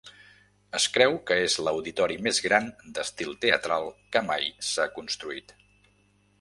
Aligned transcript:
Es 0.79 0.87
creu 0.95 1.17
que 1.31 1.37
és 1.49 1.57
l'auditori 1.67 2.17
més 2.29 2.41
gran 2.47 2.71
d'estil 2.97 3.37
teatral 3.45 3.93
que 4.17 4.27
mai 4.33 4.51
s'ha 4.73 4.91
construït. 5.01 5.59